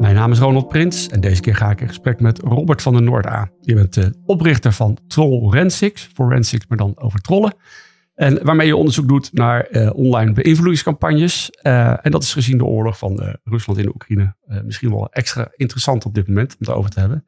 [0.00, 2.92] Mijn naam is Ronald Prins en deze keer ga ik in gesprek met Robert van
[2.92, 3.50] der Noorda.
[3.60, 7.54] Je bent de oprichter van Trollrensics, Forensics maar dan over trollen.
[8.14, 11.50] En waarmee je onderzoek doet naar uh, online beïnvloedingscampagnes.
[11.62, 15.08] Uh, en dat is gezien de oorlog van uh, Rusland in de Oekraïne misschien wel
[15.12, 17.24] extra interessant op dit moment om het over te hebben.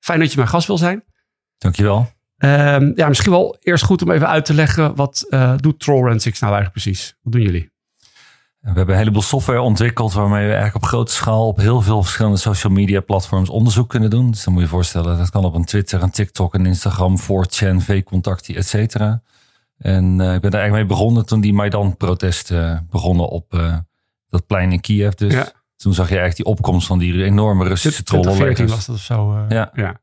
[0.00, 1.04] Fijn dat je mijn gast wil zijn.
[1.58, 2.12] Dankjewel.
[2.38, 4.94] Um, ja, misschien wel eerst goed om even uit te leggen.
[4.94, 7.18] Wat doet Trollrensics nou eigenlijk precies?
[7.22, 7.73] Wat doen jullie?
[8.64, 12.02] We hebben een heleboel software ontwikkeld waarmee we eigenlijk op grote schaal op heel veel
[12.02, 14.30] verschillende social media platforms onderzoek kunnen doen.
[14.30, 17.18] Dus dan moet je je voorstellen, dat kan op een Twitter, een TikTok, een Instagram,
[17.18, 19.22] 4chan, V-contactie, et cetera.
[19.78, 23.76] En uh, ik ben daar eigenlijk mee begonnen toen die Maidan-protesten uh, begonnen op uh,
[24.28, 25.12] dat plein in Kiev.
[25.12, 25.52] Dus ja.
[25.76, 28.34] toen zag je eigenlijk die opkomst van die enorme Russische trollen.
[28.34, 29.44] 14 was dat of zo.
[29.48, 29.70] ja.
[29.74, 30.00] ja.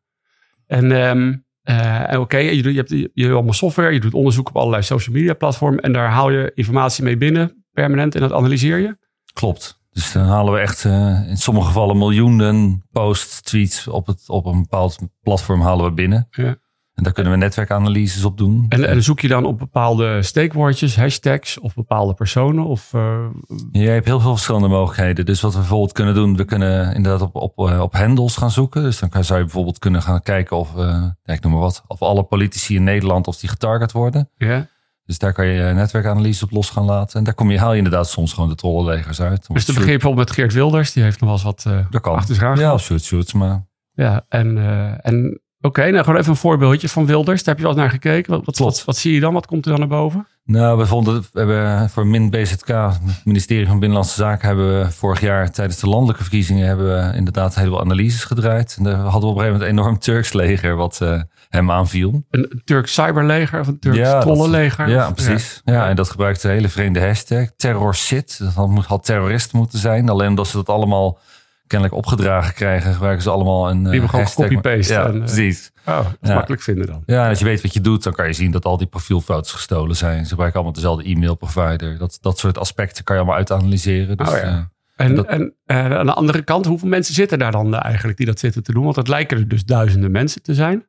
[0.67, 4.49] En um, uh, Oké, okay, je, je, hebt, je hebt allemaal software, je doet onderzoek
[4.49, 8.31] op allerlei social media platformen en daar haal je informatie mee binnen permanent en dat
[8.31, 8.97] analyseer je?
[9.33, 9.79] Klopt.
[9.91, 14.45] Dus dan halen we echt uh, in sommige gevallen miljoenen posts, tweets op, het, op
[14.45, 16.27] een bepaald platform halen we binnen.
[16.29, 16.55] Ja.
[16.93, 18.65] En daar kunnen we netwerkanalyses op doen.
[18.69, 22.65] En, en zoek je dan op bepaalde steekwoordjes, hashtags of bepaalde personen?
[22.65, 23.25] Of, uh...
[23.71, 25.25] ja, je hebt heel veel verschillende mogelijkheden.
[25.25, 28.51] Dus wat we bijvoorbeeld kunnen doen, we kunnen inderdaad op, op, uh, op handles gaan
[28.51, 28.83] zoeken.
[28.83, 32.01] Dus dan zou je bijvoorbeeld kunnen gaan kijken of, uh, ik noem maar wat, of
[32.01, 34.29] alle politici in Nederland of die getarget worden.
[34.37, 34.67] Ja.
[35.11, 37.19] Dus daar kan je netwerkanalyse op los gaan laten.
[37.19, 39.47] En daar kom je, haal je inderdaad soms gewoon de trollenlegers uit.
[39.53, 42.35] Dus te beginnen bijvoorbeeld met Geert Wilders, die heeft nog wel eens wat uh, achter
[42.35, 43.65] zich Ja, of shoots, shoots, maar...
[43.93, 44.57] Ja, en,
[45.01, 47.43] en Oké, okay, nou gewoon even een voorbeeldje van Wilders.
[47.43, 48.31] Daar heb je wel eens naar gekeken.
[48.31, 49.33] Wat, wat, wat, wat, zie je dan?
[49.33, 50.27] Wat komt er dan naar boven?
[50.43, 54.91] Nou, we vonden, we hebben voor Min BZK, het ministerie van Binnenlandse Zaken, hebben we
[54.91, 58.75] vorig jaar tijdens de landelijke verkiezingen hebben we inderdaad helemaal analyses gedraaid.
[58.77, 61.21] En daar hadden we op een gegeven moment een enorm Turks leger wat uh,
[61.51, 62.25] hem aanviel.
[62.29, 64.89] Een Turks cyberleger of een Turks ja, trollenleger?
[64.89, 65.61] Ja, precies.
[65.65, 65.73] Ja.
[65.73, 65.89] ja.
[65.89, 67.47] en dat gebruikte een hele vreemde hashtag.
[67.55, 70.09] Terrorcit, dat had, had terrorist moeten zijn.
[70.09, 71.19] Alleen omdat ze dat allemaal
[71.67, 74.93] kennelijk opgedragen krijgen, gebruiken ze allemaal een Die uh, gewoon copy-paste.
[74.93, 75.71] Ja, en, uh, precies.
[75.85, 76.35] Oh, dat is ja.
[76.35, 77.03] makkelijk vinden dan.
[77.05, 79.51] Ja, als je weet wat je doet, dan kan je zien dat al die profielfoto's
[79.51, 80.23] gestolen zijn.
[80.23, 81.97] Ze gebruiken allemaal dezelfde e-mail provider.
[81.97, 84.17] Dat, dat soort aspecten kan je allemaal uitanalyseren.
[84.17, 84.43] Dus, oh, ja.
[84.43, 84.59] uh,
[84.95, 85.25] en, dat...
[85.25, 88.63] en uh, aan de andere kant, hoeveel mensen zitten daar dan eigenlijk die dat zitten
[88.63, 88.83] te doen?
[88.83, 90.85] Want het lijken er dus duizenden mensen te zijn.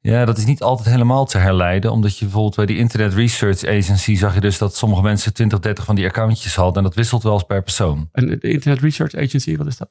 [0.00, 1.92] Ja, dat is niet altijd helemaal te herleiden.
[1.92, 5.58] Omdat je bijvoorbeeld bij die Internet Research Agency zag je dus dat sommige mensen 20,
[5.58, 6.76] 30 van die accountjes hadden.
[6.76, 8.08] En dat wisselt wel eens per persoon.
[8.12, 9.90] En de Internet Research Agency, wat is dat?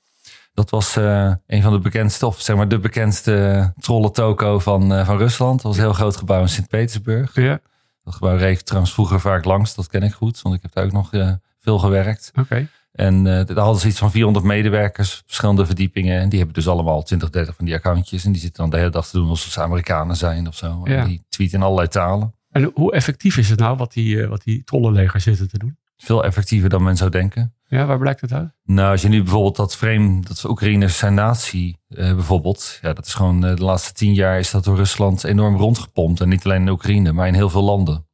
[0.54, 4.94] Dat was uh, een van de bekendste, of zeg maar de bekendste trollen toko van,
[4.94, 5.62] uh, van Rusland.
[5.62, 7.36] Dat was een heel groot gebouw in Sint-Petersburg.
[7.36, 7.60] Ja.
[8.04, 10.86] Dat gebouw reed trouwens vroeger vaak langs, dat ken ik goed, want ik heb daar
[10.86, 12.32] ook nog uh, veel gewerkt.
[12.40, 12.68] Oké.
[12.98, 16.20] En daar hadden ze iets van 400 medewerkers, verschillende verdiepingen.
[16.20, 18.26] En die hebben dus allemaal 20, 30 van die accountjes.
[18.26, 20.82] En die zitten dan de hele dag te doen alsof ze Amerikanen zijn of zo.
[20.84, 20.98] Ja.
[20.98, 22.34] En die tweeten in allerlei talen.
[22.52, 25.78] En hoe effectief is het nou wat die, wat die trollenleger zitten te doen?
[25.98, 27.54] Veel effectiever dan men zou denken.
[27.68, 28.50] Ja, waar blijkt het uit?
[28.64, 32.80] Nou, als je nu bijvoorbeeld dat frame, dat Oekraïne zijn natie uh, bijvoorbeeld.
[32.82, 36.22] Ja, dat is gewoon uh, de laatste tien jaar is dat door Rusland enorm rondgepompt.
[36.22, 38.07] En niet alleen in Oekraïne, maar in heel veel landen.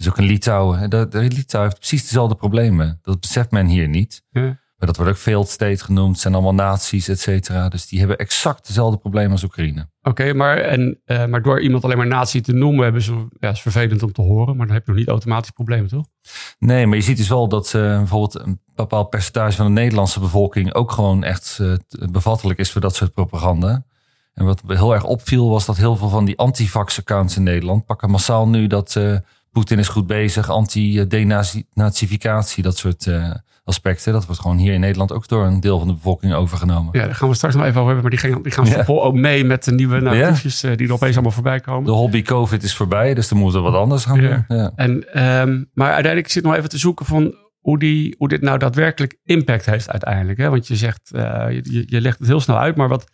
[0.00, 0.90] Dus ook in Litouwen.
[0.90, 2.98] De, de Litouwen heeft precies dezelfde problemen.
[3.02, 4.22] Dat beseft men hier niet.
[4.30, 4.40] Ja.
[4.76, 6.12] Maar dat wordt ook failed state genoemd.
[6.12, 7.68] Het zijn allemaal naties, et cetera.
[7.68, 9.88] Dus die hebben exact dezelfde problemen als Oekraïne.
[10.02, 13.50] Oké, maar, en, uh, maar door iemand alleen maar natie te noemen, hebben ze, ja,
[13.50, 14.56] is vervelend om te horen.
[14.56, 16.06] Maar dan heb je nog niet automatisch problemen, toch?
[16.58, 20.20] Nee, maar je ziet dus wel dat uh, bijvoorbeeld een bepaald percentage van de Nederlandse
[20.20, 21.74] bevolking ook gewoon echt uh,
[22.10, 23.84] bevattelijk is voor dat soort propaganda.
[24.34, 28.10] En wat heel erg opviel was dat heel veel van die antivax-accounts in Nederland pakken
[28.10, 29.00] massaal nu dat
[29.52, 33.10] Poetin is goed bezig, anti-denazificatie, dat soort
[33.64, 34.12] aspecten.
[34.12, 36.98] Dat wordt gewoon hier in Nederland ook door een deel van de bevolking overgenomen.
[36.98, 38.10] Ja, daar gaan we straks nog even over hebben.
[38.10, 38.84] Maar die gaan, die gaan ja.
[38.86, 40.74] ook mee met de nieuwe narratiefjes ja.
[40.74, 41.84] die er opeens allemaal voorbij komen.
[41.84, 44.44] De hobby COVID is voorbij, dus dan moeten we wat anders gaan doen.
[44.48, 44.72] Ja.
[44.74, 44.90] En,
[45.40, 49.18] um, maar uiteindelijk zit nog even te zoeken van hoe, die, hoe dit nou daadwerkelijk
[49.24, 50.38] impact heeft uiteindelijk.
[50.38, 50.50] Hè?
[50.50, 53.10] Want je zegt, uh, je, je legt het heel snel uit, maar wat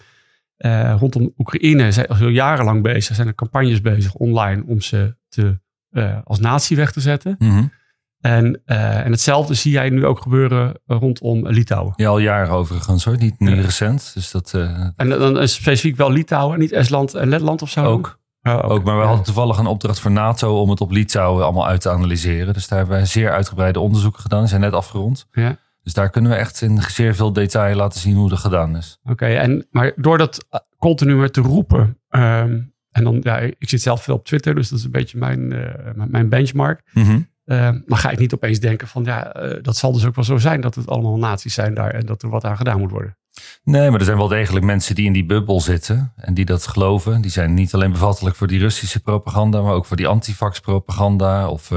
[0.58, 3.14] uh, rondom Oekraïne zijn al jarenlang bezig.
[3.14, 5.61] Zijn er campagnes bezig online om ze te,
[5.96, 7.37] uh, als natie weg te zetten.
[7.38, 7.72] Mm -hmm.
[8.20, 11.93] En, uh, en hetzelfde zie jij nu ook gebeuren rondom Litouwen.
[11.96, 13.60] Ja, al jaren overigens hoor, niet, niet ja.
[13.60, 14.10] recent.
[14.14, 17.84] Dus dat, uh, en dan is specifiek wel Litouwen, niet Estland en Letland of zo?
[17.84, 18.19] Ook.
[18.43, 18.70] Oh, okay.
[18.70, 21.81] ook maar we hadden toevallig een opdracht voor NATO om het op Litouwen allemaal uit
[21.81, 22.54] te analyseren.
[22.54, 24.40] Dus daar hebben wij zeer uitgebreide onderzoeken gedaan.
[24.40, 25.26] Die zijn net afgerond.
[25.32, 25.56] Ja.
[25.82, 28.99] Dus daar kunnen we echt in zeer veel detail laten zien hoe dat gedaan is.
[29.04, 31.99] Oké, en maar door dat eh, continu te roepen.
[32.08, 32.60] ehm,
[32.96, 35.52] en dan, ja, ik zit zelf veel op Twitter, dus dat is een beetje mijn,
[35.52, 36.82] eh, mijn- benchmark.
[36.93, 37.20] Mhm.
[37.44, 40.25] Eh, maar ga ik niet opeens denken van, ja, eh, dat zal dus ook wel
[40.25, 42.90] zo zijn dat het allemaal nazi's zijn daar en dat er wat aan gedaan moet
[42.90, 43.16] worden.
[43.64, 46.66] Nee, maar er zijn wel degelijk mensen die in die bubbel zitten en die dat
[46.66, 47.20] geloven.
[47.20, 51.49] Die zijn niet alleen bevattelijk voor die Russische propaganda, maar ook voor die antifax propaganda
[51.49, 51.70] of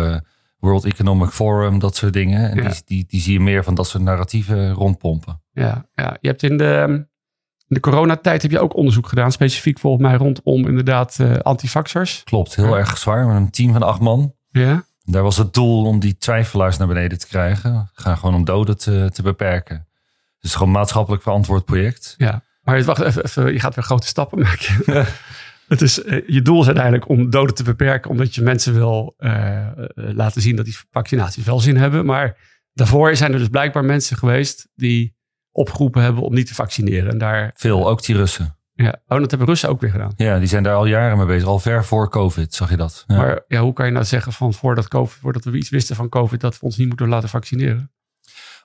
[0.60, 2.52] World Economic Forum, dat soort dingen.
[2.52, 2.70] En Ja.
[2.70, 5.42] die, die, die zie je meer van dat soort narratieven rondpompen.
[5.52, 6.18] Ja, ja.
[6.22, 7.08] je hebt in de,
[7.70, 12.22] in de coronatijd heb je ook onderzoek gedaan, specifiek volgens mij rondom inderdaad eh antifaxers.
[12.24, 12.76] Klopt, heel Ja.
[12.78, 14.34] erg zwaar met een team van acht man.
[14.50, 17.90] Ja, Daar was het doel om die twijfelaars naar beneden te krijgen.
[17.94, 19.76] Gaat gewoon om doden te, te beperken.
[20.36, 22.16] Het is gewoon een maatschappelijk verantwoord project.
[22.18, 22.44] ja.
[22.62, 24.76] Maar wacht even, even, je gaat weer grote stappen maken.
[25.68, 29.14] Het is, eh, je doel is uiteindelijk om doden te beperken, omdat je mensen wil
[29.18, 32.06] eh, laten zien dat die vaccinaties wel zin hebben.
[32.06, 32.38] Maar
[32.74, 35.16] daarvoor zijn er dus blijkbaar mensen geweest die
[35.60, 37.12] opgeroepen hebben om niet te vaccineren.
[37.12, 38.56] En daar, Veel, ook die Russen.
[38.74, 40.14] ja, oh, dat hebben Russen ook weer gedaan.
[40.16, 41.48] Ja, die zijn daar al jaren mee bezig.
[41.48, 43.04] Al ver voor COVID, zag je dat.
[43.08, 43.18] Ja.
[43.18, 46.10] Maar ja, hoe kan je nou zeggen van voordat, COVID, voordat we iets wisten van
[46.10, 47.92] COVID, dat we ons niet moeten laten vaccineren?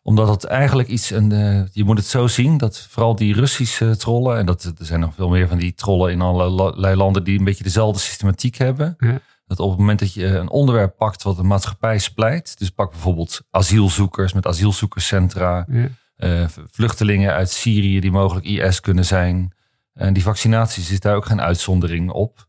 [0.03, 3.97] Omdat het eigenlijk iets, en eh, je moet het zo zien, dat vooral die Russische
[3.97, 7.39] trollen, en dat, er zijn nog veel meer van die trollen in allerlei landen die
[7.39, 8.95] een beetje dezelfde systematiek hebben.
[8.99, 9.21] Ja.
[9.47, 12.91] Dat op het moment dat je een onderwerp pakt wat de maatschappij splijt, dus pak
[12.91, 15.89] bijvoorbeeld asielzoekers met asielzoekerscentra, Ja.
[16.15, 19.53] Eh, vluchtelingen uit Syrië die mogelijk IS kunnen zijn.
[19.93, 22.47] En die vaccinaties is daar ook geen uitzondering op.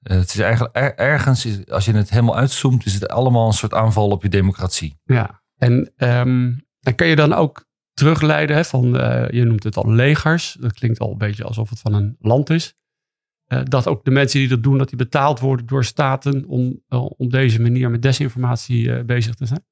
[0.00, 3.52] Eh, het is eigenlijk er- ergens, als je het helemaal uitzoomt, is het allemaal een
[3.52, 4.98] soort aanval op je democratie.
[5.04, 7.64] Ja, en, ehm, en kan je dan ook
[7.94, 10.56] terugleiden hè, van, eh, je noemt het al legers.
[10.60, 12.74] Dat klinkt al een beetje alsof het van een land is.
[13.64, 16.82] Dat ook de mensen die dat doen, dat die betaald worden door staten om
[17.16, 19.64] op deze manier met desinformatie bezig te zijn.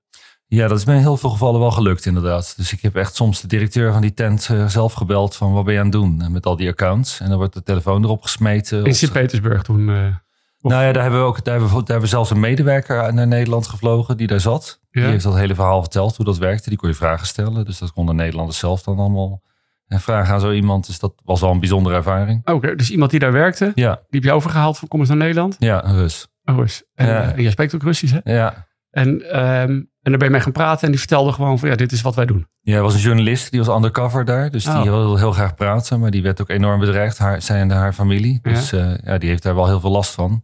[0.55, 2.55] Ja, dat is me in heel veel gevallen wel gelukt inderdaad.
[2.57, 5.65] Dus ik heb echt soms de directeur van die tent eh, zelf gebeld van wat
[5.65, 7.21] ben je aan het doen met al die accounts.
[7.21, 8.85] En dan wordt de telefoon erop gesmeten.
[8.85, 9.89] In Sint-Petersburg toen.
[9.89, 12.41] of- nou ja, daar hebben we ook daar hebben we, daar hebben we zelfs een
[12.41, 14.81] medewerker naar Nederland gevlogen die daar zat.
[14.91, 15.01] Ja.
[15.01, 16.69] Die heeft dat hele verhaal verteld hoe dat werkte.
[16.69, 17.65] Die kon je vragen stellen.
[17.65, 19.43] Dus dat konden Nederlanders zelf dan allemaal
[19.87, 20.87] eh, vragen aan zo iemand.
[20.87, 22.47] Dus dat was wel een bijzondere ervaring.
[22.49, 25.19] Oké, dus iemand die daar werkte, die Ja, heb je overgehaald van kom eens naar
[25.19, 25.57] Nederland.
[25.59, 26.27] ja, een Rus.
[26.45, 26.83] Oh, eens.
[26.95, 27.33] En, Ja.
[27.35, 28.33] en jij spreekt ook Russisch, hè?
[28.35, 28.67] Ja.
[28.95, 31.75] En, ehm, en daar ben je mee gaan praten en die vertelde gewoon van ja,
[31.75, 32.47] dit is wat wij doen.
[32.61, 34.51] Ja, er was een journalist, die was undercover daar.
[34.51, 34.83] Dus die Oh.
[34.83, 38.39] wilde heel graag praten, maar die werd ook enorm bedreigd, haar, zij en haar familie.
[38.43, 38.51] Ja.
[38.51, 40.43] Dus eh, ja, die heeft daar wel heel veel last van.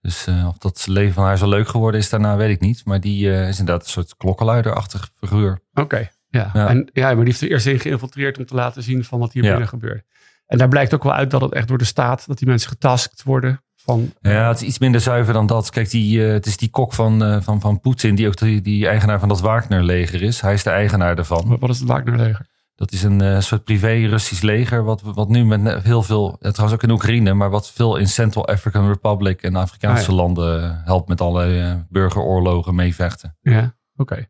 [0.00, 2.84] Dus eh, of dat leven van haar zo leuk geworden is daarna, weet ik niet.
[2.84, 5.60] Maar die eh, is inderdaad een soort klokkenluiderachtig figuur.
[5.74, 6.50] Oké, ja.
[6.54, 6.68] Ja.
[6.68, 7.06] En, ja.
[7.06, 9.50] Maar die heeft er eerst in geïnfiltreerd om te laten zien van wat hier Ja.
[9.50, 10.04] binnen gebeurt.
[10.46, 12.68] En daar blijkt ook wel uit dat het echt door de staat, dat die mensen
[12.70, 14.12] getaskt worden van...
[14.20, 15.70] Ja, het is iets minder zuiver dan dat.
[15.70, 18.60] Kijk, die, eh, het is die kok van, eh, van, van Poetin, die ook die,
[18.60, 20.40] die eigenaar van dat Wagner-leger is.
[20.40, 21.56] Hij is de eigenaar daarvan.
[21.60, 22.46] Wat is het Wagnerleger?
[22.74, 26.82] Dat is een eh, soort privé-Russisch leger, wat, wat nu met heel veel, trouwens ook
[26.82, 31.08] in Oekraïne, maar wat veel in Central African Republic en Afrikaanse Ah, landen eh, helpt
[31.08, 33.36] met alle eh, burgeroorlogen meevechten.
[33.40, 34.26] Ja, oké.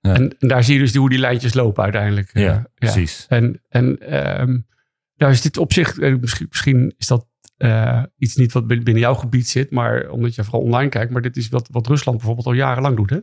[0.00, 0.14] Ja.
[0.14, 2.30] En, en daar zie je dus hoe die lijntjes lopen uiteindelijk.
[2.32, 3.26] Ja, Eh, precies.
[3.28, 3.98] En, en
[5.22, 7.26] nou is dit op zich, eh, misschien, misschien is dat
[7.62, 11.12] eh, iets niet wat bin- binnen jouw gebied zit, maar omdat je vooral online kijkt,
[11.12, 13.16] maar dit is wat, wat Rusland bijvoorbeeld al jarenlang doet, hè?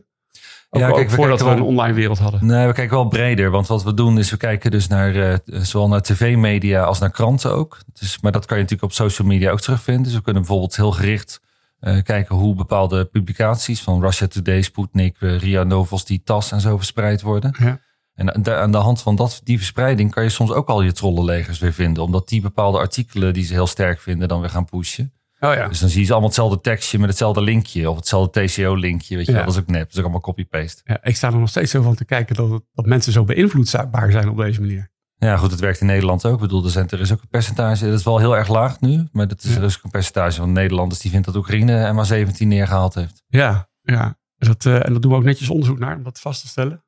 [0.72, 2.46] Ook, Ja, kijk, we voordat we een online wereld hadden.
[2.46, 5.38] Nee, we kijken wel breder, want wat we doen is we kijken dus naar eh,
[5.44, 7.78] zowel naar tv-media als naar kranten ook.
[7.92, 10.02] Dus, maar dat kan je natuurlijk op social media ook terugvinden.
[10.04, 11.40] Dus we kunnen bijvoorbeeld heel gericht
[11.80, 17.22] eh, kijken hoe bepaalde publicaties van Russia Today, Sputnik, RIA Novosti, TAS en zo verspreid
[17.22, 17.54] worden.
[17.58, 17.78] Ja.
[18.20, 21.58] En aan de- hand van dat, die verspreiding kan je soms ook al je trollenlegers
[21.58, 22.02] weer vinden.
[22.02, 25.12] Omdat die bepaalde artikelen die ze heel sterk vinden dan weer gaan pushen.
[25.40, 25.68] Oh ja.
[25.68, 27.90] Dus dan zie je ze allemaal hetzelfde tekstje met hetzelfde linkje.
[27.90, 29.16] Of hetzelfde TCO-linkje.
[29.16, 29.38] Weet je Ja.
[29.44, 29.80] dat is ook nep.
[29.80, 30.82] Dat is ook allemaal copy-paste.
[30.84, 30.98] ja.
[31.02, 34.28] Ik sta er nog steeds zo van te kijken dat, dat mensen zo beïnvloedbaar zijn
[34.28, 34.90] op deze manier.
[35.16, 36.34] Ja, goed, het werkt in Nederland ook.
[36.34, 38.80] Ik bedoel, er, zijn, er is ook een percentage, dat is wel heel erg laag
[38.80, 39.08] nu.
[39.12, 39.56] Maar dat is Ja.
[39.56, 43.22] er is ook een percentage van Nederlanders die vindt dat Oekraïne MH17 neergehaald heeft.
[43.26, 44.18] Ja, ja.
[44.38, 46.84] Dat, eh, en dat doen we ook netjes onderzoek naar om dat vast te stellen.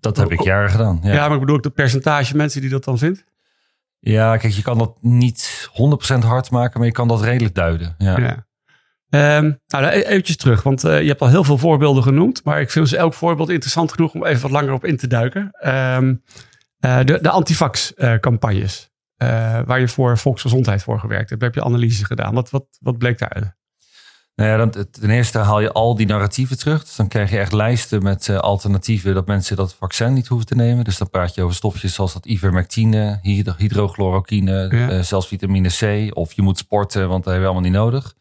[0.00, 0.98] Dat heb ik jaren gedaan.
[1.02, 1.12] Ja.
[1.12, 3.24] Ja, maar ik bedoel ook het percentage mensen die dat dan vindt.
[3.98, 7.94] ja, kijk, je kan dat niet 100% hard maken, maar je kan dat redelijk duiden.
[7.98, 8.18] Ja.
[8.18, 8.46] Ja.
[9.08, 12.44] Ehm, nou, e- eventjes terug, want eh, je hebt al heel veel voorbeelden genoemd.
[12.44, 15.06] Maar ik vind dus elk voorbeeld interessant genoeg om even wat langer op in te
[15.06, 15.48] duiken.
[15.52, 16.14] Ehm,
[16.78, 22.02] eh, de de antivax-campagnes, eh, waar je voor volksgezondheid voor gewerkt hebt, heb je analyses
[22.06, 22.34] gedaan.
[22.34, 23.56] Wat, wat, wat bleek daaruit?
[24.38, 26.84] Nou ja, dan, ten eerste haal je al die narratieven terug.
[26.84, 30.46] Dus dan krijg je echt lijsten met eh, alternatieven dat mensen dat vaccin niet hoeven
[30.46, 30.84] te nemen.
[30.84, 34.88] Dus dan praat je over stofjes zoals dat ivermectine, hydro- hydrochloroquine, Ja.
[34.90, 36.16] eh, zelfs vitamine C.
[36.16, 38.14] Of je moet sporten, want dat hebben we allemaal niet nodig.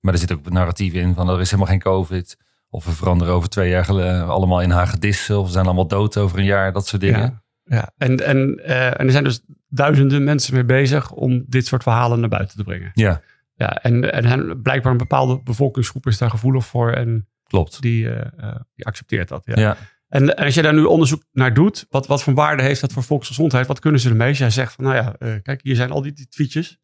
[0.00, 2.36] Maar er zit ook narratieven in van er is helemaal geen COVID.
[2.70, 5.38] Of we veranderen over twee jaar gel- allemaal in hagedissen.
[5.40, 6.72] Of we zijn allemaal dood over een jaar.
[6.72, 7.42] Dat soort dingen.
[7.64, 7.90] Ja, ja.
[7.96, 12.20] En, en, eh, en er zijn dus duizenden mensen mee bezig om dit soort verhalen
[12.20, 12.90] naar buiten te brengen.
[12.94, 13.20] Ja,
[13.56, 17.82] Ja, en, en hen- blijkbaar een bepaalde bevolkingsgroep is daar gevoelig voor en klopt.
[17.82, 19.42] die, eh, eh, die accepteert dat.
[19.44, 19.58] Ja.
[19.60, 19.76] Ja.
[20.08, 22.92] En, en als je daar nu onderzoek naar doet, wat, wat voor waarde heeft dat
[22.92, 23.66] voor volksgezondheid?
[23.66, 24.28] Wat kunnen ze ermee?
[24.28, 26.78] Als jij zegt van, nou ja, eh, kijk, hier zijn al die, die tweetjes.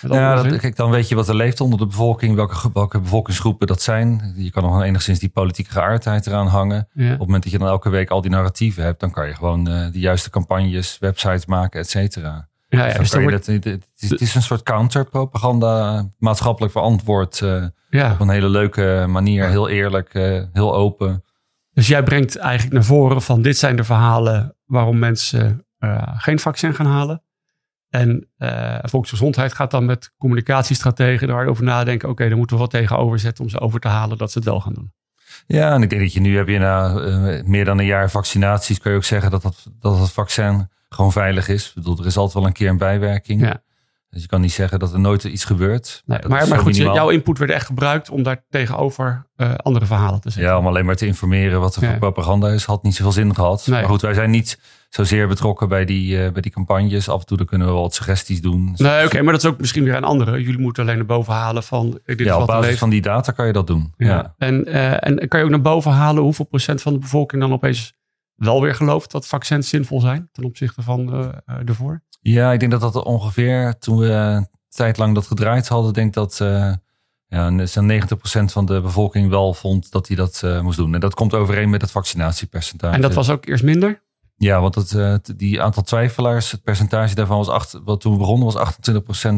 [0.00, 2.34] Ja, dat, kijk, dan weet je wat er leeft onder de bevolking.
[2.34, 4.32] Welke, welke bevolkingsgroepen dat zijn.
[4.36, 6.88] Je kan nog enigszins die politieke geaardheid eraan hangen.
[6.92, 7.04] ja.
[7.04, 9.34] Op het moment dat je dan elke week al die narratieven hebt, dan kan je
[9.34, 12.48] gewoon de juiste campagnes, websites maken, et cetera.
[12.68, 17.40] Ja, ja, Dus dan wordt- dat, het, is, het is een soort counterpropaganda, maatschappelijk verantwoord,
[17.40, 18.12] eh, ja.
[18.12, 21.24] op een hele leuke manier, heel eerlijk, eh, heel open.
[21.72, 26.38] Dus jij brengt eigenlijk naar voren van dit zijn de verhalen waarom mensen eh, geen
[26.38, 27.22] vaccin gaan halen.
[27.90, 28.28] En
[28.82, 32.08] volksgezondheid gaat dan met communicatiestrategen daarover nadenken.
[32.08, 34.46] Oké, dan moeten we wat tegenover zetten om ze over te halen dat ze het
[34.46, 34.92] wel gaan doen.
[35.46, 36.92] Ja, en ik denk dat je nu heb je na
[37.44, 41.12] meer dan een jaar vaccinaties, kun je ook zeggen dat dat, dat het vaccin gewoon
[41.12, 41.66] veilig is.
[41.68, 43.40] Ik bedoel, er is altijd wel een keer een bijwerking.
[43.40, 43.62] Ja.
[44.10, 46.02] Dus je kan niet zeggen dat er nooit iets gebeurt.
[46.06, 46.94] Nee, maar, maar goed, minimaal.
[46.94, 50.50] jouw input werd echt gebruikt om daar tegenover eh, andere verhalen te zetten.
[50.52, 51.88] Ja, om alleen maar te informeren wat er Ja.
[51.88, 53.66] voor propaganda is, had niet zoveel zin gehad.
[53.66, 53.80] Nee.
[53.80, 57.08] Maar goed, wij zijn niet zozeer betrokken bij die, eh, bij die campagnes.
[57.08, 58.74] Af en toe dan kunnen we wel wat suggesties doen.
[58.76, 60.42] Nee, oké, maar dat is ook misschien weer een andere.
[60.42, 63.02] Jullie moeten alleen naar boven halen van eh, dit ja, op wat basis van die
[63.02, 63.92] data kan je dat doen.
[63.96, 64.06] Ja.
[64.06, 64.34] Ja.
[64.38, 64.64] En,
[65.00, 67.94] en kan je ook naar boven halen hoeveel procent van de bevolking dan opeens
[68.36, 72.02] wel weer gelooft dat vaccins zinvol zijn ten opzichte van eh eh, ervoor?
[72.20, 76.14] Ja, ik denk dat dat ongeveer, toen we een tijd lang dat gedraaid hadden, denk
[76.14, 76.72] dat eh
[77.28, 80.94] ja, zo'n 90% van de bevolking wel vond dat hij dat moest doen.
[80.94, 82.94] En dat komt overeen met het vaccinatiepercentage.
[82.94, 84.02] En dat was ook eerst minder?
[84.36, 88.52] Ja, want het, die aantal twijfelaars, het percentage daarvan was, acht, wat toen we begonnen,
[88.52, 88.74] was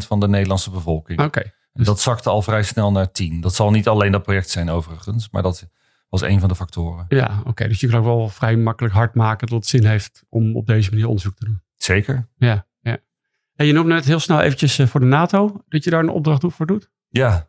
[0.03, 1.21] 28% van de Nederlandse bevolking.
[1.21, 1.53] Oké.
[1.73, 3.41] En dat zakte al vrij snel naar 10.
[3.41, 5.67] Dat zal niet alleen dat project zijn overigens, maar dat
[6.09, 7.05] was een van de factoren.
[7.09, 7.69] Ja, oké.
[7.69, 10.67] Dus je kan ook wel vrij makkelijk hard maken dat het zin heeft om op
[10.67, 11.61] deze manier onderzoek te doen.
[11.77, 12.29] Zeker.
[12.37, 12.97] Ja, ja.
[13.55, 16.09] En je noemde net heel snel eventjes eh, voor de NATO, dat je daar een
[16.09, 16.91] opdracht voor doet.
[17.09, 17.49] Ja,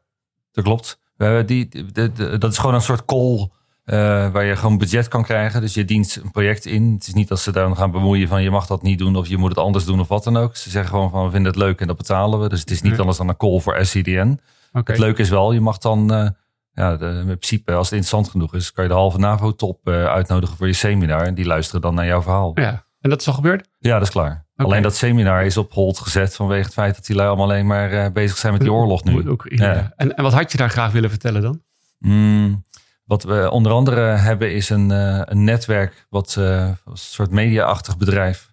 [0.51, 0.99] dat klopt.
[1.15, 3.49] We hebben die, de, de- dat is gewoon een soort call
[3.83, 3.95] eh,
[4.31, 5.61] waar je gewoon budget kan krijgen.
[5.61, 6.91] Dus je dient een project in.
[6.93, 9.27] Het is niet dat ze dan gaan bemoeien van je mag dat niet doen of
[9.27, 10.55] je moet het anders doen of wat dan ook.
[10.55, 12.49] Ze zeggen gewoon van we vinden het leuk en dat betalen we.
[12.49, 12.99] Dus het is niet Ja.
[12.99, 14.39] anders dan een call voor SCDN.
[14.71, 16.29] Het leuke is wel, je mag dan, eh,
[16.73, 20.05] ja, de, in principe als het interessant genoeg is, kan je de halve NAVO-top eh,
[20.05, 21.21] uitnodigen voor je seminar.
[21.21, 22.51] En die luisteren dan naar jouw verhaal.
[22.53, 22.87] Ja, Ja.
[22.99, 23.67] En dat is al gebeurd?
[23.79, 24.47] dat is klaar.
[24.55, 27.67] Alleen dat seminar is op hold gezet vanwege het feit dat die lui allemaal alleen
[27.67, 29.27] maar eh, bezig zijn met die oorlog nu.
[29.27, 29.63] Oekraïne.
[29.63, 29.93] Ja.
[29.95, 31.61] En, en wat had je daar graag willen vertellen dan?
[31.99, 32.65] Mm,
[33.05, 38.48] wat we onder andere hebben is een, eh, een netwerk, wat een soort media-achtig bedrijf.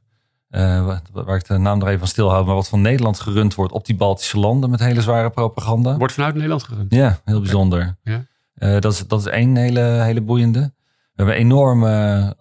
[0.48, 3.54] Eh, wa- waar ik de naam er even van stilhoud, maar wat van Nederland gerund
[3.54, 5.96] wordt op die Baltische landen met hele zware propaganda.
[5.96, 6.94] Wordt vanuit Nederland gerund.
[6.94, 7.96] Ja, heel bijzonder.
[8.02, 8.24] Ja.
[8.54, 10.60] Eh, dat, is, dat is één hele, hele boeiende.
[10.60, 12.34] We hebben enorme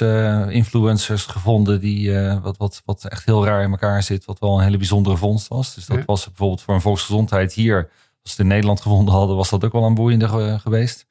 [0.00, 4.58] antivax-influencers gevonden, die, eh, wat, wat, wat echt heel raar in elkaar zit, wat wel
[4.58, 5.74] een hele bijzondere vondst was.
[5.74, 6.02] Dus dat Ja.
[6.06, 7.88] was bijvoorbeeld voor een volksgezondheid hier, als
[8.22, 11.06] we het in Nederland gevonden hadden, was dat ook wel een boeiende ge- geweest.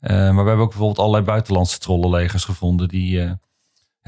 [0.00, 3.30] Eh, maar we hebben ook bijvoorbeeld allerlei buitenlandse trollenlegers gevonden, die eh,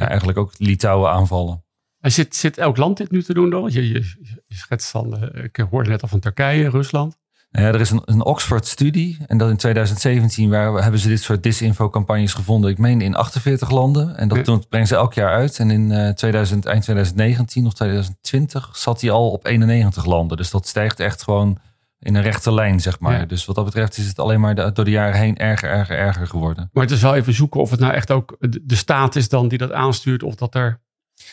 [0.01, 1.65] ja, eigenlijk ook Litouwen aanvallen.
[2.01, 3.69] En zit, zit elk land dit nu te doen dan?
[3.73, 4.15] Je, je,
[4.47, 7.19] je schetst van, eh, ik hoorde net al van Turkije, Rusland.
[7.53, 11.21] Ja, er is een, een Oxford-studie en dat in 2017 waar, we- hebben ze dit
[11.23, 12.71] soort disinfo-campagnes gevonden.
[12.71, 14.45] Ik meen in 48 landen en dat Ja.
[14.45, 15.59] doen- brengen ze elk jaar uit.
[15.59, 20.37] En in eh 2000, eind 2019 of 2020 zat hij al op 91 landen.
[20.37, 21.59] Dus dat stijgt echt gewoon
[22.01, 23.19] in een rechte lijn, zeg maar.
[23.19, 23.25] Ja.
[23.25, 26.27] Dus wat dat betreft is het alleen maar door de jaren heen erger, erger, erger
[26.27, 26.71] geworden.
[26.73, 29.49] Maar het is wel even zoeken of het nou echt ook de, staat is dan
[29.49, 30.23] die dat aanstuurt.
[30.23, 30.81] Of dat er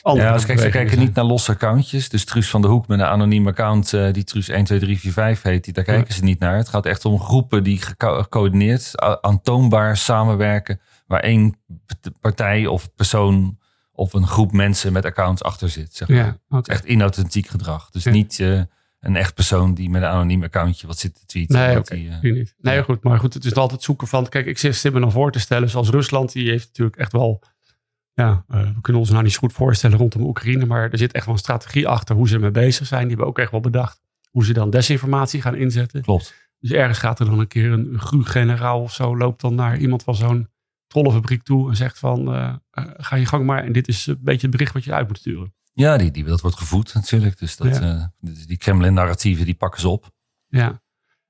[0.01, 1.05] andere Ja, dus kijk, ze kijken zijn.
[1.05, 2.09] niet naar losse accountjes.
[2.09, 5.00] Dus Truus van de Hoek met een anoniem account eh, die Truus 1, 2, 3,
[5.00, 5.63] 4, 5 heet.
[5.63, 5.93] Die, daar Ja.
[5.93, 6.55] kijken ze niet naar.
[6.57, 10.79] Het gaat echt om groepen die geco- gecoördineerd, aantoonbaar samenwerken.
[11.07, 11.55] Waar één
[12.21, 13.57] partij of persoon
[13.91, 15.95] of een groep mensen met accounts achter zit.
[15.95, 16.17] Zeg maar.
[16.17, 16.59] Ja, Het oké.
[16.59, 17.89] is echt inauthentiek gedrag.
[17.89, 18.12] Dus Ja.
[18.12, 18.62] niet eh,
[19.00, 21.56] een echt persoon die met een anoniem accountje wat zit te tweeten.
[21.56, 21.96] Nee, oké.
[21.96, 22.56] die, eh, niet.
[22.58, 23.04] Nee, goed.
[23.04, 24.30] Maar goed, het is altijd zoeken van...
[24.30, 27.44] Kijk, ik zit me dan voor te stellen, zoals Rusland, die heeft natuurlijk echt wel...
[28.13, 31.12] Ja, eh, we kunnen ons nou niet zo goed voorstellen rondom Oekraïne, maar er zit
[31.12, 33.01] echt wel een strategie achter hoe ze ermee bezig zijn.
[33.01, 36.01] Die hebben ook echt wel bedacht hoe ze dan desinformatie gaan inzetten.
[36.01, 36.50] Klopt.
[36.60, 39.77] Dus ergens gaat er dan een keer een, een GRU-generaal of zo, loopt dan naar
[39.77, 40.50] iemand van zo'n
[40.88, 42.54] trollenfabriek toe en zegt van, eh,
[42.98, 43.63] ga je gang maar.
[43.63, 45.54] En dit is een beetje het bericht wat je uit moet sturen.
[45.77, 47.39] Ja, die, die, dat wordt gevoed natuurlijk.
[47.39, 47.81] Dus dat, Ja.
[47.81, 50.12] eh, dus die Kremlin-narratieven die pakken ze op.
[50.48, 50.81] Ja.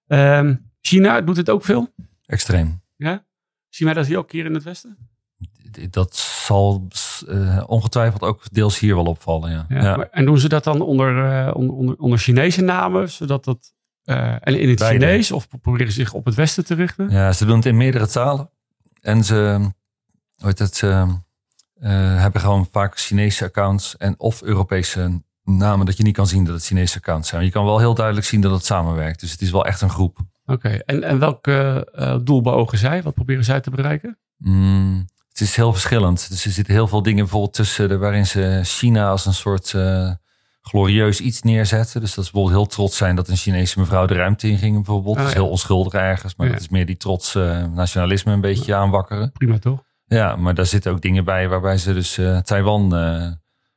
[0.08, 1.94] Ehm, China doet dit ook veel.
[2.26, 2.82] Extreem.
[2.96, 3.26] Ja?
[3.70, 4.98] Zien wij dat hier ook hier in het Westen?
[5.90, 6.88] Dat zal
[7.28, 9.52] eh, ongetwijfeld ook deels hier wel opvallen.
[9.52, 9.66] Ja.
[9.70, 9.82] Ja.
[9.84, 9.96] Ja.
[9.96, 13.74] Maar- en doen ze dat dan onder, eh, onder, onder, onder Chinese namen, zodat dat
[14.04, 15.06] en in het Beide.
[15.06, 15.32] Chinees?
[15.32, 17.10] Of proberen ze zich op het Westen te richten?
[17.10, 18.50] Ja, ze doen het in meerdere talen.
[19.02, 19.58] En ze,
[20.38, 21.18] hoe heet het, ze
[21.80, 21.92] eh,
[22.22, 26.54] hebben gewoon vaak Chinese accounts en of Europese namen dat je niet kan zien dat
[26.54, 27.44] het Chinese accounts zijn.
[27.44, 29.20] Je kan wel heel duidelijk zien dat het samenwerkt.
[29.20, 30.18] Dus het is wel echt een groep.
[30.46, 33.04] Oké, en, en welk eh, eh, doel beogen zij?
[33.04, 34.18] Wat proberen zij te bereiken?
[34.38, 36.30] Mm, het is heel verschillend.
[36.30, 39.74] Dus er zitten heel veel dingen bijvoorbeeld tussen de, waarin ze China als een soort
[39.74, 40.12] eh,
[40.62, 42.02] glorieus iets neerzetten.
[42.02, 44.76] Dus dat ze bijvoorbeeld heel trots zijn dat een Chinese mevrouw de ruimte in ging
[44.76, 45.16] bijvoorbeeld.
[45.16, 46.54] Ah, dat is heel onschuldig ergens, maar Ja.
[46.54, 47.34] dat is meer die trots
[47.74, 49.32] nationalisme een beetje aanwakkeren.
[49.32, 49.84] Prima toch?
[50.08, 53.32] Ja, maar daar zitten ook dingen bij waarbij ze dus eh, Taiwan eh,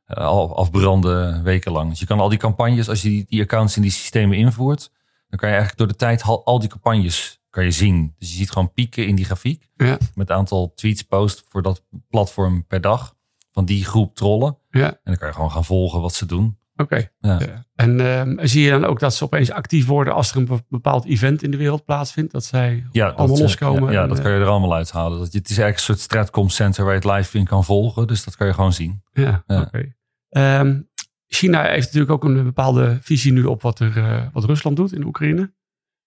[0.04, 1.90] al afbranden wekenlang.
[1.90, 4.90] Dus je kan al die campagnes, als je die, die accounts in die systemen invoert,
[5.28, 8.14] dan kan je eigenlijk door de tijd al, al die campagnes kan je zien.
[8.18, 9.98] Dus je ziet gewoon pieken in die grafiek Ja.
[10.14, 13.14] met het aantal tweets post voor dat platform per dag
[13.52, 14.58] van die groep trollen.
[14.70, 16.58] Ja, En dan kan je gewoon gaan volgen wat ze doen.
[16.80, 17.08] Oké.
[17.18, 17.38] Ja.
[17.38, 17.64] Ja.
[17.74, 20.64] En ehm, zie je dan ook dat ze opeens actief worden als er een be-
[20.68, 22.32] bepaald event in de wereld plaatsvindt?
[22.32, 23.92] Dat zij Ja, allemaal dat, eh, loskomen?
[23.92, 25.18] Ja, en, dat eh, kan je er allemaal uithalen.
[25.18, 28.06] Dat, het is eigenlijk een soort stratcom center waar je het live in kan volgen.
[28.06, 29.02] Dus dat kan je gewoon zien.
[29.12, 29.94] Ja, oké.
[30.28, 30.80] Ehm,
[31.26, 34.92] China heeft natuurlijk ook een bepaalde visie nu op wat, er, eh, wat Rusland doet
[34.92, 35.52] in Oekraïne.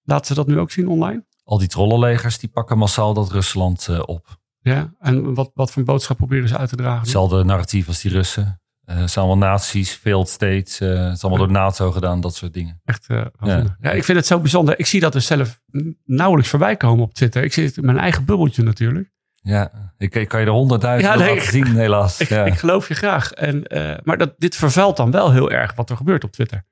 [0.03, 1.25] Laten ze dat nu ook zien online?
[1.44, 4.42] Al die trollenlegers die pakken massaal dat Rusland op.
[4.62, 7.00] Ja, en wat, wat voor boodschap proberen ze uit te dragen?
[7.01, 8.62] Hetzelfde narratief als die Russen.
[8.86, 10.80] Eh, het zijn allemaal naties, failed states.
[10.80, 12.82] eh, het is allemaal door NATO gedaan, dat soort dingen.
[12.86, 13.78] Echt, eh, Ja.
[13.82, 13.92] ja.
[13.92, 14.80] ik vind het zo bijzonder.
[14.80, 15.62] Ik zie dat dus zelf
[16.06, 17.44] nauwelijks voorbij komen op Twitter.
[17.44, 19.12] Ik zit in mijn eigen bubbeltje natuurlijk.
[19.36, 22.20] Ja, ik, ik kan je er honderdduizend Ja, nee, zien, helaas.
[22.22, 22.46] Ik, ja.
[22.46, 23.32] ik geloof je graag.
[23.32, 23.63] En,
[24.04, 26.66] maar dat, dit vervuilt dan wel heel erg wat er gebeurt op Twitter.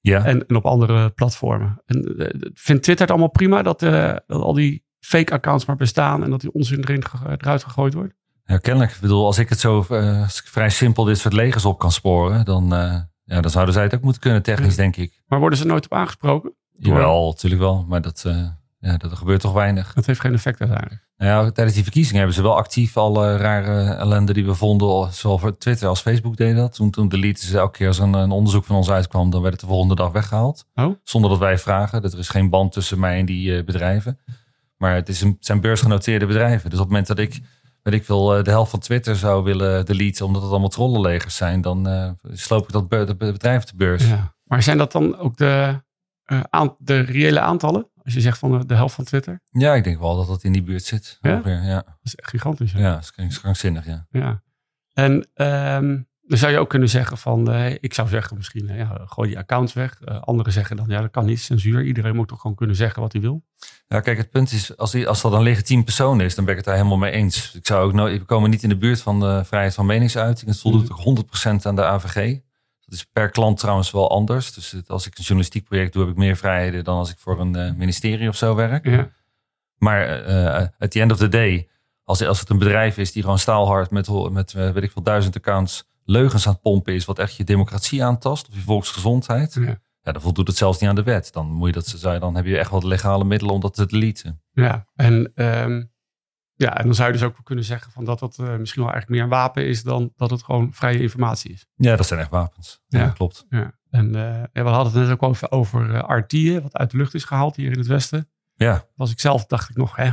[0.00, 0.24] ja.
[0.24, 1.82] En, en op andere platformen.
[1.86, 5.76] En uh, vindt Twitter het allemaal prima dat, uh, dat al die fake accounts maar
[5.76, 7.02] bestaan en dat die onzin erin
[7.38, 8.14] eruit gegooid wordt?
[8.44, 8.92] Ja, kennelijk.
[8.92, 11.92] Ik bedoel, als ik het zo uh, ik vrij simpel dit soort legers op kan
[11.92, 12.94] sporen, dan, uh,
[13.24, 15.22] ja, dan zouden zij het ook moeten kunnen, technisch, denk ik.
[15.26, 16.54] Maar worden ze nooit op aangesproken?
[16.72, 17.84] Jawel, natuurlijk wel.
[17.88, 18.46] Maar dat, uh,
[18.78, 19.92] ja, dat gebeurt toch weinig.
[19.92, 21.06] Dat heeft geen effect uiteindelijk.
[21.16, 25.12] Nou ja, tijdens die verkiezingen hebben ze wel actief alle rare ellende die we vonden,
[25.12, 26.74] zowel voor Twitter als Facebook deden dat.
[26.74, 29.52] Toen, toen deleten ze elke keer als een, een onderzoek van ons uitkwam, dan werd
[29.52, 30.64] het de volgende dag weggehaald.
[30.74, 30.94] Oh?
[31.04, 32.02] Zonder dat wij vragen.
[32.02, 34.18] Dat er is geen band tussen mij en die bedrijven.
[34.76, 36.70] Maar het, is een, het zijn beursgenoteerde bedrijven.
[36.70, 37.40] Dus op het moment dat ik,
[37.82, 41.60] weet ik wil, de helft van Twitter zou willen deleten, omdat het allemaal trollenlegers zijn,
[41.60, 44.08] dan uh, sloop ik dat be bedrijf de beurs.
[44.08, 44.34] Ja.
[44.44, 45.82] Maar zijn dat dan ook de,
[46.26, 47.90] uh, de reële aantallen?
[48.02, 49.40] Als je zegt van de, de, helft van Twitter?
[49.50, 51.18] Ja, ik denk wel dat dat in die buurt zit.
[51.20, 51.32] Ja?
[51.32, 51.74] Ongeveer, ja.
[51.74, 52.72] Dat is echt gigantisch.
[52.72, 54.06] Ja, ja dat is krankzinnig, ja.
[54.10, 54.42] ja.
[54.92, 58.78] En um, dan zou je ook kunnen zeggen van, uh, ik zou zeggen misschien, uh,
[58.78, 59.98] ja, gooi die accounts weg.
[60.04, 61.84] Uh, anderen zeggen dan, ja, dat kan niet, censuur.
[61.84, 63.42] Iedereen moet toch gewoon kunnen zeggen wat hij wil.
[63.88, 66.52] Ja, kijk, het punt is, als, die, als dat een legitiem persoon is, dan ben
[66.52, 67.54] ik het daar helemaal mee eens.
[67.54, 70.50] Ik zou ook nooit, we komen niet in de buurt van de vrijheid van meningsuiting.
[70.50, 71.24] Het voldoet ook
[71.60, 72.38] 100% aan de AVG.
[72.84, 74.52] Dat is per klant trouwens wel anders.
[74.52, 77.40] Dus als ik een journalistiek project doe, heb ik meer vrijheden dan als ik voor
[77.40, 78.86] een ministerie of zo werk.
[78.86, 79.10] Ja.
[79.78, 80.06] Maar
[80.78, 81.68] at the end of the day,
[82.04, 85.36] als, als het een bedrijf is die gewoon staalhard met, met weet ik veel, duizend
[85.36, 89.54] accounts leugens aan het pompen is, wat echt je democratie aantast of je volksgezondheid.
[89.54, 89.80] Ja.
[90.02, 91.32] Ja, dan voldoet het zelfs niet aan de wet.
[91.32, 94.42] Dan, moet je dat, dan heb je echt wat legale middelen om dat te deleten.
[94.52, 95.92] Ja, en, um,
[96.54, 98.92] ja, en dan zou je dus ook kunnen zeggen van dat dat uh, misschien wel
[98.92, 101.66] eigenlijk meer een wapen is dan dat het gewoon vrije informatie is.
[101.74, 102.80] Ja, dat zijn echt wapens.
[102.86, 103.46] Ja, ja klopt.
[103.48, 103.72] Ja.
[103.90, 106.96] En uh, ja, we hadden het net ook over, over uh, RT, wat uit de
[106.96, 108.30] lucht is gehaald hier in het Westen.
[108.54, 108.84] Ja.
[108.94, 110.10] Was ik zelf, dacht ik nog, hè,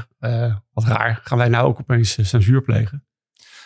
[0.74, 1.20] wat raar.
[1.24, 3.08] Gaan wij nou ook opeens censuur plegen?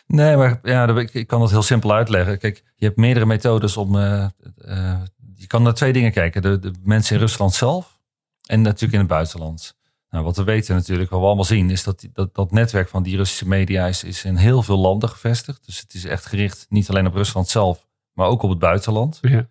[0.05, 2.39] Nee, maar ja, ik kan dat heel simpel uitleggen.
[2.39, 3.95] Kijk, je hebt meerdere methodes om.
[3.95, 4.25] Uh,
[4.57, 5.01] uh,
[5.35, 7.99] je kan naar twee dingen kijken: de, de, mensen in Rusland zelf
[8.45, 9.75] en natuurlijk in het buitenland.
[10.09, 13.03] Nou, wat we weten natuurlijk, wat we allemaal zien, is dat dat, dat netwerk van
[13.03, 15.65] die Russische media is, is in heel veel landen gevestigd.
[15.65, 19.17] Dus het is echt gericht niet alleen op Rusland zelf, maar ook op het buitenland.
[19.21, 19.49] Ja.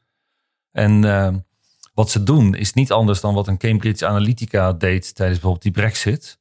[0.70, 1.34] En uh,
[1.94, 5.82] wat ze doen is niet anders dan wat een Cambridge Analytica deed tijdens bijvoorbeeld die
[5.82, 6.38] Brexit.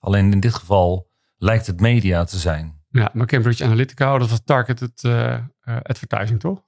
[0.00, 2.77] Alleen in dit geval lijkt het media te zijn.
[2.90, 5.12] Ja, maar Cambridge Analytica, dat was targeted uh,
[5.64, 6.66] uh, advertising, toch?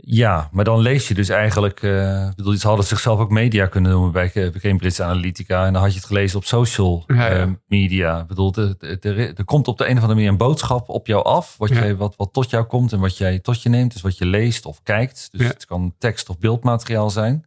[0.00, 1.82] Ja, maar dan lees je dus eigenlijk...
[1.82, 5.66] Uh, bedoel, ze hadden zichzelf ook media kunnen noemen bij, bij Cambridge Analytica.
[5.66, 7.46] En dan had je het gelezen op social ja, ja.
[7.46, 8.20] Uh, media.
[8.20, 11.56] Ik bedoel, er komt op de een of andere manier een boodschap op jou af.
[11.56, 11.74] Wat, ja.
[11.74, 13.92] jij, wat, wat tot jou komt en wat jij tot je neemt.
[13.92, 15.28] Dus wat je leest of kijkt.
[15.30, 17.46] Dus het kan tekst of beeldmateriaal zijn.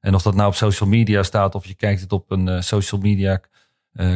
[0.00, 2.60] En of dat nou op social media staat of je kijkt het op een uh,
[2.60, 3.40] social media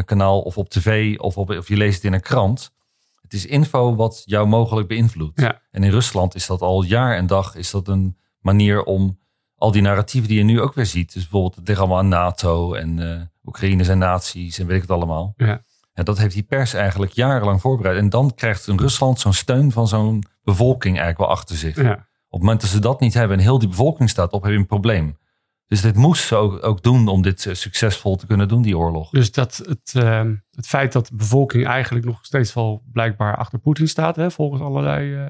[0.05, 2.74] kanaal of op tv of, op, of je leest het in een krant.
[3.35, 5.40] Is info wat jou mogelijk beïnvloedt.
[5.40, 5.61] Ja.
[5.70, 9.18] En in Rusland is dat al jaar en dag is dat een manier om
[9.57, 11.12] al die narratieven die je nu ook weer ziet.
[11.12, 14.83] Dus bijvoorbeeld het ligt allemaal aan NATO en uh, Oekraïne zijn naties en weet ik
[14.83, 15.35] het allemaal.
[15.37, 15.62] Ja.
[15.92, 17.99] En dat heeft die pers eigenlijk jarenlang voorbereid.
[17.99, 21.77] En dan krijgt een Rusland zo'n steun van zo'n bevolking eigenlijk wel achter zich.
[21.77, 21.92] Ja.
[22.29, 24.53] Op het moment dat ze dat niet hebben en heel die bevolking staat op, heb
[24.53, 25.16] je een probleem.
[25.66, 28.79] Dus dit moest ze ook, ook doen om dit eh, succesvol te kunnen doen, die
[28.79, 29.11] oorlog.
[29.11, 33.59] Dus dat het, ehm, het feit dat de bevolking eigenlijk nog steeds wel blijkbaar achter
[33.59, 35.27] Poetin staat, hè, volgens allerlei uh,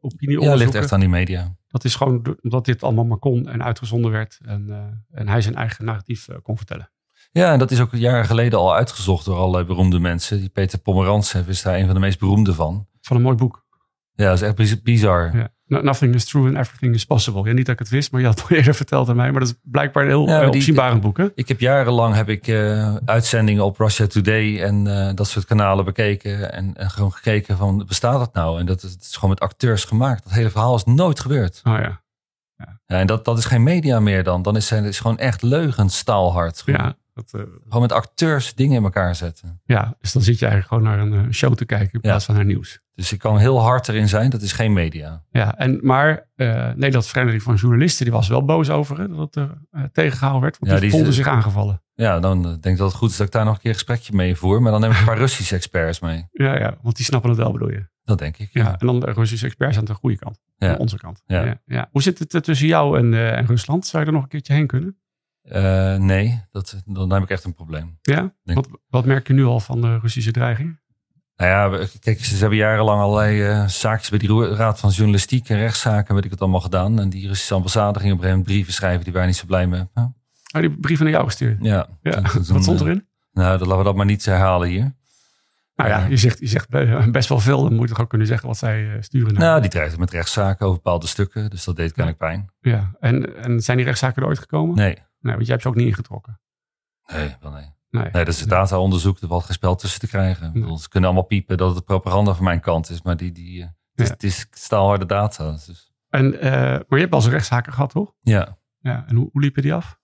[0.00, 0.42] opinieonderzoeken.
[0.42, 1.56] Ja, ligt echt aan die media.
[1.68, 4.70] Dat is gewoon omdat dit allemaal maar kon en uitgezonden werd en,
[5.10, 6.90] en hij zijn eigen narratief kon vertellen.
[7.32, 10.38] Ja, en dat is ook jaren geleden al uitgezocht door allerlei beroemde mensen.
[10.40, 12.86] Die Peter Pomerantsev is daar een van de meest beroemde van.
[13.00, 13.64] Van een mooi boek.
[14.12, 15.36] Ja, dat is echt bizar.
[15.36, 15.54] Ja.
[15.68, 17.44] Nothing is true and everything is possible.
[17.44, 19.30] Ja, niet dat ik het wist, maar je had het eerder verteld aan mij.
[19.30, 21.16] Maar dat is blijkbaar een heel ja, opzienbarend boek.
[21.16, 21.26] Hè?
[21.34, 25.84] Ik heb jarenlang heb ik, uh, uitzendingen op Russia Today en uh, dat soort kanalen
[25.84, 26.52] bekeken.
[26.52, 28.60] En, en, gewoon gekeken van, bestaat dat nou?
[28.60, 30.22] En dat is, is, gewoon met acteurs gemaakt.
[30.22, 31.60] Dat hele verhaal is nooit gebeurd.
[31.64, 32.02] Oh ja.
[32.56, 32.80] ja.
[32.86, 34.42] ja en dat, dat is geen media meer dan.
[34.42, 36.60] Dan is het is gewoon echt leugens staalhard.
[36.60, 36.80] Gewoon.
[36.80, 36.96] Ja.
[37.14, 39.60] Dat, uh, gewoon met acteurs dingen in elkaar zetten.
[39.64, 42.34] Ja, dus dan zit je eigenlijk gewoon naar een show te kijken in plaats van
[42.34, 42.80] naar nieuws.
[42.96, 45.24] Dus ik kan heel hard erin zijn, dat is geen media.
[45.30, 49.18] Ja, en, maar uh, Nederlands Vereniging van Journalisten die was wel boos over hè, dat
[49.18, 50.58] het er uh, tegengehouden werd.
[50.58, 51.82] Want ja, die, die voelden zich aangevallen.
[51.94, 53.76] Ja, dan denk ik dat het goed is dat ik daar nog een keer een
[53.76, 54.62] gesprekje mee voer.
[54.62, 56.26] Maar dan neem ik een paar Russische experts mee.
[56.32, 57.88] Ja, ja, want die snappen het wel bedoel je.
[58.04, 58.48] Dat denk ik.
[58.52, 60.40] Ja, ja en dan de Russische experts aan de goede kant.
[60.56, 60.72] Ja.
[60.72, 61.22] Aan onze kant.
[61.26, 61.60] Ja.
[61.64, 63.86] Ja, Hoe zit het tussen jou en, uh, en Rusland?
[63.86, 64.98] Zou je er nog een keertje heen kunnen?
[66.06, 67.98] nee, dat, dan heb ik echt een probleem.
[68.02, 68.34] Ja?
[68.42, 70.78] Wat, wat merk je nu al van de Russische dreiging?
[71.36, 75.56] Nou ja, kijk, ze hebben jarenlang allerlei uh, zaakjes bij die Raad van Journalistiek en
[75.56, 77.00] rechtszaken, weet ik het allemaal gedaan.
[77.00, 79.46] En die Russische ambassade ging op een gegeven moment brieven schrijven die wij niet zo
[79.46, 80.14] blij mee hebben.
[80.54, 81.58] Oh, die brieven naar jou gestuurd?
[81.60, 81.88] Ja.
[82.02, 82.20] ja.
[82.48, 82.96] Wat stond erin?
[82.96, 84.94] Uh, nou, dat laten we dat maar niet herhalen hier.
[85.74, 86.68] Nou ja, je zegt, je zegt
[87.12, 87.62] best wel veel.
[87.62, 89.34] Dan moet je toch ook kunnen zeggen wat zij sturen.
[89.34, 89.42] Naar.
[89.42, 91.50] Nou, die dreigden met rechtszaken over bepaalde stukken.
[91.50, 92.28] Dus dat deed kennelijk ja.
[92.28, 92.50] pijn.
[92.60, 94.76] Ja, en, en zijn die rechtszaken er ooit gekomen?
[94.76, 94.94] Nee.
[95.20, 96.40] Nee, want jij hebt ze ook niet ingetrokken.
[97.06, 97.74] Nee, wel nee.
[97.90, 99.20] Nee, nee dat is data-onderzoek.
[99.20, 100.50] Er valt geen spel tussen te krijgen.
[100.54, 100.78] Nee.
[100.78, 103.02] Ze kunnen allemaal piepen dat het propaganda van mijn kant is.
[103.02, 105.50] Maar die, die, uh, het, is, het is staalharde data.
[105.50, 105.92] Dus.
[106.08, 108.12] En, uh, maar je hebt al eens rechtszaken gehad, toch?
[108.20, 108.58] Ja.
[108.78, 109.98] ja en hoe, hoe liepen die af?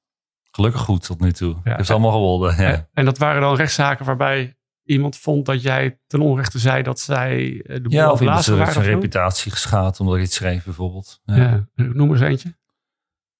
[0.51, 1.55] Gelukkig goed tot nu toe.
[1.64, 1.71] Ja.
[1.71, 2.57] Ik heb ze allemaal gewonnen.
[2.62, 2.88] Ja.
[2.92, 7.62] En dat waren dan rechtszaken waarbij iemand vond dat jij ten onrechte zei dat zij
[7.62, 11.21] eh, de boel ja, of iemand zijn reputatie geschaad omdat ik iets schreef bijvoorbeeld.
[11.25, 11.37] Ja.
[11.37, 11.66] ja.
[11.75, 12.57] Noem eens eentje.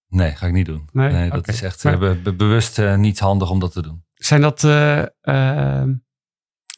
[0.09, 0.89] Nee, ga ik niet doen.
[0.93, 1.55] Nee, nee dat okay.
[1.55, 4.05] is echt maar, be bewust uh, niet handig om dat te doen.
[4.25, 5.83] Zijn dat uh, uh,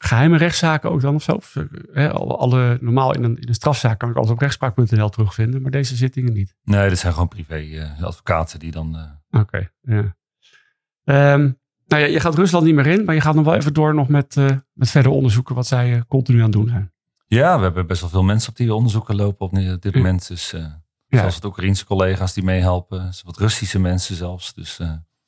[0.01, 1.33] geheime rechtszaken ook dan of zo?
[1.33, 1.57] Of,
[1.93, 5.71] uh, alle, normaal in een, in een strafzaak kan ik alles op rechtspraak.nl terugvinden, maar
[5.71, 6.55] deze zittingen niet.
[6.63, 8.97] Nee, dat zijn gewoon privé advocaten die dan.
[9.31, 11.33] Oké, okay, ja.
[11.35, 13.75] Um, nou ja, je gaat Rusland niet meer in, maar je gaat nog wel even
[13.75, 14.37] door nog met,
[14.73, 16.93] met verder onderzoeken wat zij continu aan het doen zijn.
[17.27, 20.29] Ja, we hebben best wel veel mensen op die onderzoeken lopen op dit moment.
[20.29, 20.83] Dus ja.
[21.09, 24.55] zoals het Oekraïense collega's die meehelpen, wat Russische mensen zelfs.
[24.55, 24.81] Dus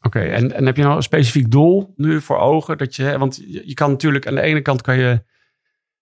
[0.06, 2.78] Oké, en, en heb je nou een specifiek doel nu voor ogen?
[2.78, 5.24] Dat je, want je, kan natuurlijk aan de ene kant kan je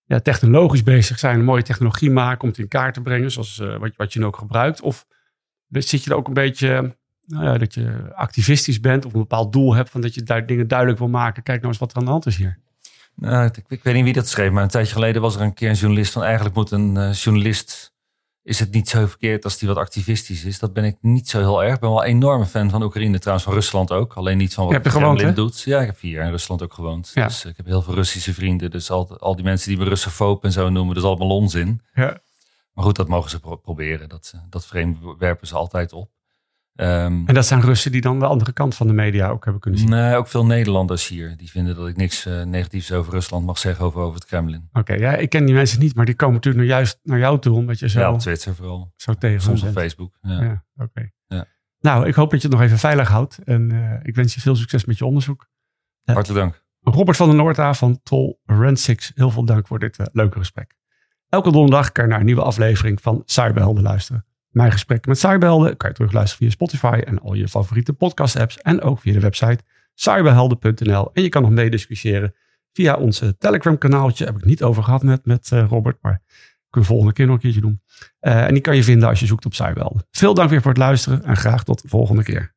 [0.05, 3.59] ja, technologisch bezig zijn, een mooie technologie maken om het in kaart te brengen, zoals
[3.59, 4.81] uh, wat, wat je nu ook gebruikt.
[4.81, 5.07] Of
[5.69, 9.53] zit je er ook een beetje, nou ja, dat je activistisch bent of een bepaald
[9.53, 11.43] doel hebt van dat je daar dingen duidelijk wil maken.
[11.43, 12.59] Kijk nou eens wat er aan de hand is hier.
[13.17, 15.55] Nou, ik, ik, weet niet wie dat schreef, maar een tijdje geleden was er een
[15.55, 17.94] keer een journalist van eigenlijk moet een uh, journalist
[18.45, 20.59] is het niet zo verkeerd als die wat activistisch is.
[20.59, 21.75] Dat ben ik niet zo heel erg.
[21.75, 24.15] Ik ben wel een enorme fan van Oekraïne, trouwens van Rusland ook.
[24.15, 25.61] Alleen niet van wat Kremlin doet.
[25.61, 27.11] Ja, ik heb vier jaar in Rusland ook gewoond.
[27.15, 27.27] Ja.
[27.27, 28.71] Dus ik heb heel veel Russische vrienden.
[28.71, 31.81] Dus al, al die mensen die me Russofoob en zo noemen, dat is allemaal onzin.
[31.95, 32.19] Ja.
[32.73, 34.09] Maar goed, dat mogen ze proberen.
[34.09, 36.11] Dat, dat frame werpen ze altijd op.
[36.77, 39.63] Um, en dat zijn Russen die dan de andere kant van de media ook hebben
[39.63, 39.89] kunnen zien?
[39.89, 41.37] Nee, ook veel Nederlanders hier.
[41.37, 44.69] Die vinden dat ik niks uh, negatiefs over Rusland mag zeggen over, over het Kremlin.
[44.73, 47.39] Oké, ja, ik ken die mensen niet, maar die komen natuurlijk naar juist naar jou
[47.39, 47.57] toe.
[47.57, 48.93] Omdat je zo, ja, op Twitter vooral.
[48.97, 50.19] Zo tegen Soms op Facebook.
[50.21, 51.11] Ja, ja oké.
[51.27, 51.45] Ja.
[51.81, 53.39] Nou, ik hoop dat je het nog even veilig houdt.
[53.45, 55.49] En uh, ik wens je veel succes met je onderzoek.
[56.05, 56.63] Hartelijk dank.
[56.81, 60.75] Robert van der Noorda van Tol Rensix, heel veel dank voor dit uh, leuke gesprek.
[61.29, 64.27] Elke donderdag kan je naar een nieuwe aflevering van Cyberhelden luisteren.
[64.55, 68.59] Mijn gesprek met cyberhelden kan je terugluisteren via Spotify en al je favoriete podcast apps.
[68.59, 69.59] En ook via de website
[69.95, 71.11] cyberhelden.nl.
[71.13, 72.35] En je kan nog meediscussiëren
[72.73, 74.25] via onze Telegram kanaaltje.
[74.25, 76.23] Heb ik niet over gehad net met uh, Robert, maar
[76.71, 77.81] kunnen we volgende keer nog een keertje doen.
[78.21, 80.07] Uh, en die kan je vinden als je zoekt op cyberhelden.
[80.11, 82.53] Veel dank weer voor het luisteren en graag tot de volgende keer.